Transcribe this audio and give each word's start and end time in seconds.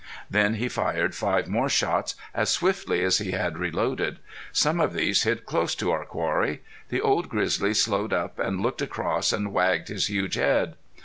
Then 0.31 0.55
he 0.55 0.67
fired 0.67 1.13
five 1.13 1.47
more 1.47 1.69
shots 1.69 2.15
as 2.33 2.49
swiftly 2.49 3.03
as 3.03 3.19
he 3.19 3.33
had 3.33 3.59
reloaded. 3.59 4.17
Some 4.51 4.79
of 4.79 4.93
these 4.93 5.21
hit 5.25 5.45
close 5.45 5.75
to 5.75 5.91
our 5.91 6.05
quarry. 6.05 6.61
The 6.89 7.01
old 7.01 7.29
grizzly 7.29 7.75
slowed 7.75 8.11
up, 8.11 8.39
and 8.39 8.61
looked 8.61 8.81
across, 8.81 9.31
and 9.31 9.53
wagged 9.53 9.89
his 9.89 10.07
huge 10.07 10.33
head. 10.33 10.73